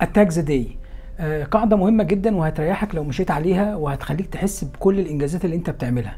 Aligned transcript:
attack 0.00 0.32
the 0.32 0.42
day 0.42 0.66
قاعدة 1.50 1.76
مهمة 1.76 2.04
جدا 2.04 2.36
وهتريحك 2.36 2.94
لو 2.94 3.04
مشيت 3.04 3.30
عليها 3.30 3.76
وهتخليك 3.76 4.26
تحس 4.26 4.64
بكل 4.64 5.00
الإنجازات 5.00 5.44
اللي 5.44 5.56
أنت 5.56 5.70
بتعملها. 5.70 6.16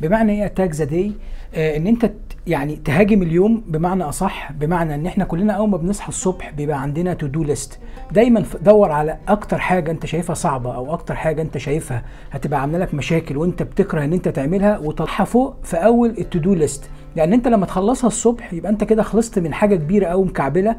بمعنى 0.00 0.32
إيه 0.32 0.46
attack 0.46 0.74
the 0.74 0.84
day 0.84 1.12
إن 1.56 1.86
أنت 1.86 2.10
يعني 2.46 2.76
تهاجم 2.76 3.22
اليوم 3.22 3.64
بمعنى 3.66 4.02
أصح 4.02 4.52
بمعنى 4.52 4.94
إن 4.94 5.06
إحنا 5.06 5.24
كلنا 5.24 5.52
أول 5.52 5.68
ما 5.70 5.76
بنصحى 5.76 6.08
الصبح 6.08 6.50
بيبقى 6.50 6.82
عندنا 6.82 7.14
to-do 7.14 7.42
list 7.44 7.78
دايما 8.12 8.44
دور 8.62 8.90
على 8.92 9.18
أكتر 9.28 9.58
حاجة 9.58 9.90
أنت 9.90 10.06
شايفها 10.06 10.34
صعبة 10.34 10.74
أو 10.74 10.92
أكتر 10.94 11.14
حاجة 11.14 11.42
أنت 11.42 11.58
شايفها 11.58 12.02
هتبقى 12.32 12.60
عاملة 12.60 12.78
لك 12.78 12.94
مشاكل 12.94 13.36
وأنت 13.36 13.62
بتكره 13.62 14.04
إن 14.04 14.12
أنت 14.12 14.28
تعملها 14.28 14.78
وتطلعها 14.78 15.24
فوق 15.24 15.56
في 15.62 15.76
أول 15.76 16.10
ال 16.18 16.38
to-do 16.38 16.54
list 16.54 16.90
لأن 17.16 17.32
أنت 17.32 17.48
لما 17.48 17.66
تخلصها 17.66 18.08
الصبح 18.08 18.52
يبقى 18.52 18.72
أنت 18.72 18.84
كده 18.84 19.02
خلصت 19.02 19.38
من 19.38 19.54
حاجة 19.54 19.76
كبيرة 19.76 20.06
قوي 20.06 20.24
مكعبلة 20.24 20.76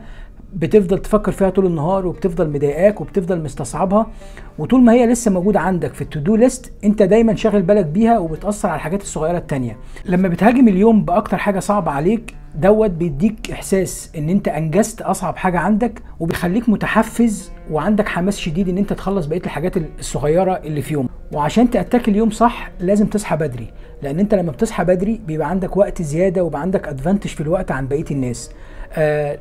بتفضل 0.55 0.97
تفكر 0.99 1.31
فيها 1.31 1.49
طول 1.49 1.65
النهار 1.65 2.07
وبتفضل 2.07 2.49
مضايقاك 2.49 3.01
وبتفضل 3.01 3.41
مستصعبها 3.41 4.07
وطول 4.59 4.81
ما 4.83 4.93
هي 4.93 5.05
لسه 5.07 5.31
موجودة 5.31 5.59
عندك 5.59 5.93
في 5.93 6.01
ال 6.01 6.19
to-do 6.19 6.35
list 6.35 6.71
انت 6.83 7.03
دايما 7.03 7.35
شاغل 7.35 7.61
بالك 7.61 7.85
بيها 7.85 8.19
وبتأثر 8.19 8.67
على 8.69 8.75
الحاجات 8.75 9.01
الصغيرة 9.01 9.37
التانية. 9.37 9.77
لما 10.05 10.27
بتهاجم 10.27 10.67
اليوم 10.67 11.05
بأكتر 11.05 11.37
حاجة 11.37 11.59
صعبة 11.59 11.91
عليك 11.91 12.33
دوت 12.55 12.89
بيديك 12.89 13.51
إحساس 13.51 14.11
إن 14.17 14.29
أنت 14.29 14.47
أنجزت 14.47 15.01
أصعب 15.01 15.37
حاجة 15.37 15.59
عندك 15.59 16.01
وبيخليك 16.19 16.69
متحفز 16.69 17.51
وعندك 17.71 18.07
حماس 18.07 18.37
شديد 18.37 18.69
إن 18.69 18.77
أنت 18.77 18.93
تخلص 18.93 19.25
بقية 19.25 19.41
الحاجات 19.45 19.73
الصغيرة 19.99 20.53
اللي 20.53 20.81
في 20.81 20.93
يوم 20.93 21.09
وعشان 21.31 21.69
تأتاك 21.69 22.09
اليوم 22.09 22.29
صح 22.29 22.71
لازم 22.79 23.05
تصحى 23.05 23.35
بدري 23.35 23.67
لأن 24.01 24.19
أنت 24.19 24.35
لما 24.35 24.51
بتصحى 24.51 24.83
بدري 24.85 25.21
بيبقى 25.27 25.49
عندك 25.49 25.77
وقت 25.77 26.01
زيادة 26.01 26.43
ويبقى 26.43 26.61
عندك 26.61 26.87
advantage 26.87 27.29
في 27.29 27.41
الوقت 27.41 27.71
عن 27.71 27.87
بقية 27.87 28.05
الناس. 28.11 28.51
آه 28.93 29.39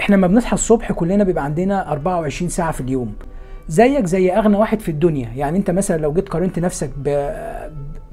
إحنا 0.00 0.16
لما 0.16 0.26
بنصحى 0.26 0.54
الصبح 0.54 0.92
كلنا 0.92 1.24
بيبقى 1.24 1.44
عندنا 1.44 1.92
24 1.92 2.48
ساعة 2.48 2.72
في 2.72 2.80
اليوم. 2.80 3.12
زيك 3.68 4.06
زي 4.06 4.30
أغنى 4.32 4.56
واحد 4.56 4.80
في 4.80 4.88
الدنيا. 4.88 5.28
يعني 5.36 5.58
أنت 5.58 5.70
مثلا 5.70 5.96
لو 5.96 6.12
جيت 6.12 6.28
قارنت 6.28 6.58
نفسك 6.58 6.90
ب 6.96 7.30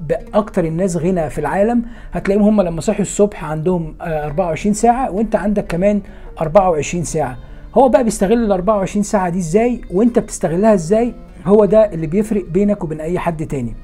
بأكتر 0.00 0.64
الناس 0.64 0.96
غنى 0.96 1.30
في 1.30 1.38
العالم 1.38 1.82
هتلاقيهم 2.12 2.42
هم 2.44 2.62
لما 2.62 2.80
صحوا 2.80 3.00
الصبح 3.00 3.44
عندهم 3.44 3.94
آه، 4.00 4.26
24 4.26 4.74
ساعة 4.74 5.10
وأنت 5.10 5.36
عندك 5.36 5.66
كمان 5.66 6.00
24 6.40 7.04
ساعة. 7.04 7.36
هو 7.74 7.88
بقى 7.88 8.04
بيستغل 8.04 8.44
ال 8.44 8.52
24 8.52 9.02
ساعة 9.02 9.28
دي 9.28 9.38
إزاي؟ 9.38 9.80
وأنت 9.90 10.18
بتستغلها 10.18 10.74
إزاي؟ 10.74 11.14
هو 11.46 11.64
ده 11.64 11.92
اللي 11.92 12.06
بيفرق 12.06 12.44
بينك 12.44 12.84
وبين 12.84 13.00
أي 13.00 13.18
حد 13.18 13.46
تاني. 13.46 13.74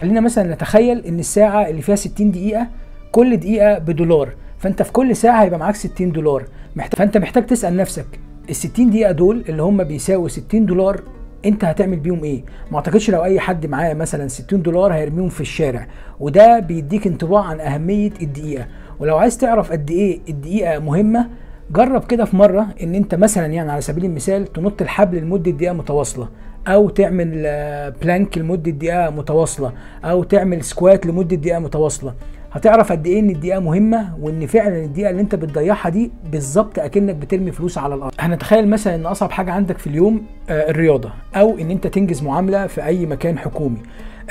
خلينا 0.00 0.20
مثلا 0.20 0.54
نتخيل 0.54 1.06
إن 1.06 1.18
الساعة 1.18 1.68
اللي 1.68 1.82
فيها 1.82 1.96
60 1.96 2.30
دقيقة 2.30 2.66
كل 3.12 3.36
دقيقة 3.36 3.78
بدولار. 3.78 4.28
فانت 4.58 4.82
في 4.82 4.92
كل 4.92 5.16
ساعة 5.16 5.42
هيبقى 5.42 5.58
معاك 5.58 5.74
60 5.76 6.12
دولار. 6.12 6.44
محتاج 6.76 6.98
فانت 6.98 7.16
محتاج 7.16 7.46
تسأل 7.46 7.76
نفسك 7.76 8.06
ال 8.50 8.56
60 8.56 8.90
دقيقة 8.90 9.12
دول 9.12 9.44
اللي 9.48 9.62
هم 9.62 9.84
بيساوي 9.84 10.28
60 10.28 10.66
دولار 10.66 11.00
انت 11.46 11.64
هتعمل 11.64 11.96
بيهم 12.00 12.24
إيه؟ 12.24 12.44
ما 12.70 12.76
اعتقدش 12.76 13.10
لو 13.10 13.24
أي 13.24 13.40
حد 13.40 13.66
معاه 13.66 13.94
مثلا 13.94 14.28
60 14.28 14.62
دولار 14.62 14.92
هيرميهم 14.92 15.28
في 15.28 15.40
الشارع 15.40 15.86
وده 16.20 16.58
بيديك 16.58 17.06
انطباع 17.06 17.44
عن 17.44 17.60
أهمية 17.60 18.10
الدقيقة. 18.22 18.66
ولو 19.00 19.16
عايز 19.18 19.38
تعرف 19.38 19.72
قد 19.72 19.90
إيه 19.90 20.20
الدقيقة 20.28 20.78
مهمة 20.78 21.28
جرب 21.70 22.04
كده 22.04 22.24
في 22.24 22.36
مرة 22.36 22.66
ان 22.82 22.94
انت 22.94 23.14
مثلا 23.14 23.46
يعني 23.46 23.72
على 23.72 23.80
سبيل 23.80 24.04
المثال 24.04 24.52
تنط 24.52 24.82
الحبل 24.82 25.18
لمدة 25.18 25.50
دقيقة 25.50 25.72
متواصلة 25.72 26.28
أو 26.68 26.88
تعمل 26.88 27.42
آه، 27.46 27.88
بلانك 27.88 28.38
لمدة 28.38 28.70
دقيقة 28.70 29.10
متواصلة 29.10 29.72
أو 30.04 30.22
تعمل 30.22 30.64
squat 30.64 31.06
لمدة 31.06 31.36
دقيقة 31.36 31.58
متواصلة. 31.58 32.14
هتعرف 32.52 32.92
قد 32.92 33.06
إيه 33.06 33.20
إن 33.20 33.30
الدقيقة 33.30 33.60
مهمة 33.60 34.18
وإن 34.20 34.46
فعلا 34.46 34.84
الدقيقة 34.84 35.10
اللي 35.10 35.20
أنت 35.22 35.34
بتضيعها 35.34 35.88
دي 35.88 36.10
بالظبط 36.32 36.78
أكنك 36.78 37.14
بترمي 37.14 37.52
فلوس 37.52 37.78
على 37.78 37.94
الأرض. 37.94 38.12
هنتخيل 38.20 38.68
مثلا 38.68 38.94
إن 38.94 39.06
أصعب 39.06 39.30
حاجة 39.30 39.52
عندك 39.52 39.78
في 39.78 39.86
اليوم 39.86 40.22
آه، 40.50 40.70
الرياضة 40.70 41.10
أو 41.36 41.58
إن 41.58 41.70
أنت 41.70 41.86
تنجز 41.86 42.22
معاملة 42.22 42.66
في 42.66 42.84
أي 42.86 43.06
مكان 43.06 43.38
حكومي. 43.38 43.78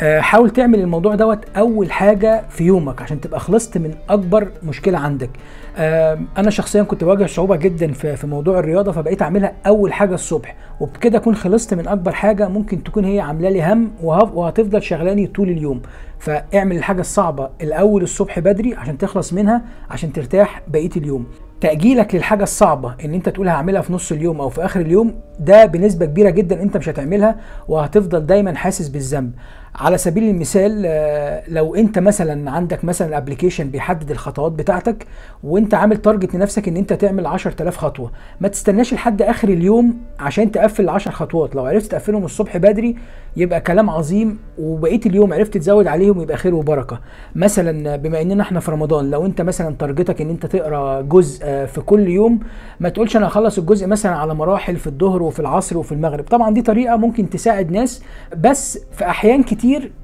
حاول 0.01 0.49
تعمل 0.49 0.79
الموضوع 0.79 1.15
دوت 1.15 1.45
أول 1.57 1.91
حاجة 1.91 2.43
في 2.49 2.63
يومك 2.63 3.01
عشان 3.01 3.21
تبقى 3.21 3.39
خلصت 3.39 3.77
من 3.77 3.93
أكبر 4.09 4.47
مشكلة 4.63 4.97
عندك. 4.97 5.29
آه، 5.77 6.19
أنا 6.37 6.49
شخصيا 6.49 6.83
كنت 6.83 7.03
بواجه 7.03 7.25
صعوبة 7.25 7.55
جدا 7.55 7.91
في 7.93 8.27
موضوع 8.27 8.59
الرياضة 8.59 8.91
فبقيت 8.91 9.21
أعملها 9.21 9.53
أول 9.67 9.93
حاجة 9.93 10.13
الصبح. 10.13 10.55
وبكده 10.79 11.17
أكون 11.17 11.35
خلصت 11.35 11.73
من 11.73 11.87
أكبر 11.87 12.11
حاجة 12.11 12.47
ممكن 12.47 12.83
تكون 12.83 13.05
هي 13.05 13.19
عاملة 13.19 13.49
لي 13.49 13.73
هم 13.73 13.91
وهتفضل 14.03 14.83
شغلاني 14.83 15.27
طول 15.27 15.49
اليوم. 15.49 15.81
فاعمل 16.19 16.77
الحاجة 16.77 17.01
الصعبة 17.01 17.49
الأول 17.61 18.03
الصبح 18.03 18.39
بدري 18.39 18.75
عشان 18.75 18.97
تخلص 18.97 19.33
منها 19.33 19.61
عشان 19.89 20.13
ترتاح 20.13 20.61
بقية 20.67 20.89
اليوم. 20.97 21.25
تأجيلك 21.61 22.15
للحاجة 22.15 22.43
الصعبة 22.43 22.95
ان 23.05 23.13
أنت 23.13 23.29
تقول 23.29 23.47
هعملها 23.47 23.81
في 23.81 23.93
نص 23.93 24.11
اليوم 24.11 24.41
أو 24.41 24.49
في 24.49 24.65
آخر 24.65 24.79
اليوم 24.79 25.13
ده 25.39 25.65
بنسبة 25.65 26.05
كبيرة 26.05 26.29
جدا 26.29 26.61
أنت 26.61 26.77
مش 26.77 26.89
هتعملها 26.89 27.35
وهتفضل 27.67 28.25
دايما 28.25 28.55
حاسس 28.55 28.87
بالذنب. 28.87 29.31
على 29.75 29.97
سبيل 29.97 30.23
المثال 30.23 30.83
آه، 30.85 31.43
لو 31.47 31.75
انت 31.75 31.99
مثلا 31.99 32.51
عندك 32.51 32.85
مثلا 32.85 33.17
application 33.17 33.69
بيحدد 33.69 34.11
الخطوات 34.11 34.51
بتاعتك 34.51 35.07
وانت 35.43 35.73
عامل 35.73 35.97
target 35.97 36.35
لنفسك 36.35 36.67
ان 36.67 36.77
انت 36.77 36.93
تعمل 36.93 37.25
10000 37.25 37.77
خطوة. 37.77 38.11
ما 38.41 38.47
تستناش 38.47 38.93
لحد 38.93 39.21
آخر 39.21 39.49
اليوم 39.49 39.97
عشان 40.19 40.51
تقفل 40.51 40.83
ال 40.83 40.89
10 40.89 41.11
خطوات. 41.11 41.55
لو 41.55 41.65
عرفت 41.65 41.91
تقفلهم 41.91 42.25
الصبح 42.25 42.57
بدري 42.57 42.95
يبقى 43.37 43.61
كلام 43.61 43.89
عظيم 43.89 44.39
وبقية 44.57 44.99
اليوم 45.05 45.33
عرفت 45.33 45.57
تزود 45.57 45.87
عليهم 45.87 46.21
يبقى 46.21 46.37
خير 46.37 46.55
وبركة. 46.55 46.99
مثلا 47.35 47.95
بما 47.95 48.21
إننا 48.21 48.43
إحنا 48.43 48.59
في 48.59 48.71
رمضان 48.71 49.09
لو 49.11 49.25
انت 49.25 49.41
مثلا 49.41 49.75
تارجتك 49.75 50.21
إن 50.21 50.29
انت 50.29 50.45
تقرأ 50.45 51.01
جزء 51.01 51.39
آه، 51.43 51.65
في 51.65 51.81
كل 51.81 52.07
يوم 52.07 52.39
ما 52.79 52.89
تقولش 52.89 53.17
أنا 53.17 53.27
هخلص 53.27 53.57
الجزء 53.57 53.87
مثلا 53.87 54.15
على 54.15 54.35
مراحل 54.35 54.75
في 54.75 54.87
الظهر 54.87 55.23
وفي 55.23 55.39
العصر 55.39 55.77
وفي 55.77 55.91
المغرب. 55.91 56.23
طبعا 56.25 56.53
دي 56.53 56.61
طريقة 56.61 56.95
ممكن 56.95 57.29
تساعد 57.29 57.71
ناس 57.71 58.01
بس 58.37 58.79
في 58.91 59.05
أحيان 59.05 59.43
كتير 59.43 59.56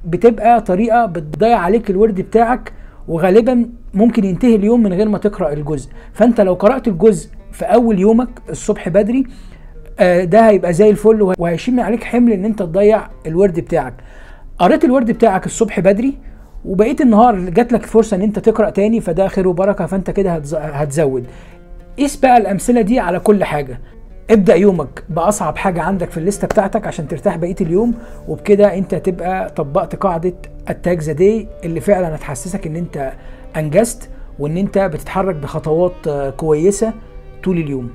بتبقى 0.06 0.62
طريقة 0.62 1.06
بتضيع 1.06 1.58
عليك 1.58 1.90
الورد 1.90 2.22
بتاعك 2.22 2.74
وغالبا 3.08 3.70
ممكن 3.94 4.24
ينتهي 4.24 4.56
اليوم 4.56 4.84
من 4.84 4.94
غير 4.94 5.10
ما 5.10 5.18
تقرأ 5.18 5.54
الجزء. 5.54 5.90
فأنت 6.14 6.42
لو 6.42 6.54
قرأت 6.54 6.88
الجزء 6.88 7.30
في 7.52 7.66
أول 7.66 8.00
يومك 8.00 8.30
الصبح 8.50 8.90
بدري 8.90 9.24
آه، 10.00 10.24
ده 10.24 10.50
هيبقى 10.50 10.74
زي 10.74 10.90
الفل 10.90 11.22
وه- 11.22 11.36
وهيشيل 11.38 11.74
من 11.74 11.80
عليك 11.80 12.04
حمل 12.04 12.32
إن 12.32 12.46
أنت 12.46 12.60
تضيع 12.60 13.08
الورد 13.28 13.60
بتاعك. 13.60 13.94
قريت 14.60 14.86
الورد 14.86 15.12
بتاعك 15.12 15.46
الصبح 15.46 15.80
بدري 15.80 16.18
وبقيت 16.66 17.02
النهار 17.02 17.40
جات 17.40 17.74
لك 17.74 17.86
فرصة 17.86 18.18
إن 18.18 18.22
أنت 18.22 18.40
تقرأ 18.40 18.70
تاني 18.70 19.02
فده 19.02 19.28
خير 19.28 19.48
وبركة 19.48 19.86
فأنت 19.86 20.12
كده 20.12 20.36
هتز- 20.40 20.56
هتزود. 20.56 21.26
قيس 21.98 22.16
بقى 22.16 22.38
الأمثلة 22.38 22.82
دي 22.82 23.00
على 23.00 23.20
كل 23.20 23.44
حاجة. 23.44 23.80
ابدأ 24.30 24.56
يومك 24.56 25.04
بأصعب 25.10 25.58
حاجة 25.58 25.82
عندك 25.82 26.12
في 26.12 26.18
الليستة 26.18 26.48
بتاعتك 26.48 26.88
عشان 26.88 27.08
ترتاح 27.08 27.38
بقية 27.38 27.56
اليوم 27.62 27.94
وبكده 28.28 28.78
أنت 28.78 28.96
تبقى 28.96 29.50
طبقت 29.50 29.96
قاعدة 29.96 30.34
التاج 30.70 31.00
ذا 31.02 31.14
داي 31.14 31.48
اللي 31.64 31.80
فعلا 31.80 32.16
هتحسسك 32.16 32.68
إن 32.68 32.76
أنت 32.76 33.12
أنجزت 33.58 34.10
وإن 34.40 34.58
أنت 34.58 34.78
بتتحرك 34.78 35.36
بخطوات 35.36 36.08
آه، 36.08 36.30
كويسة 36.30 36.94
طول 37.44 37.58
اليوم. 37.58 37.90